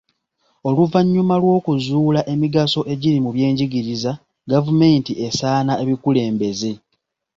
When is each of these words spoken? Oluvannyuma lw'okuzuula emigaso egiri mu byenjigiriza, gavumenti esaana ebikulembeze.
Oluvannyuma 0.67 1.35
lw'okuzuula 1.41 2.21
emigaso 2.33 2.79
egiri 2.93 3.17
mu 3.25 3.29
byenjigiriza, 3.35 4.11
gavumenti 4.51 5.11
esaana 5.27 5.73
ebikulembeze. 5.83 6.71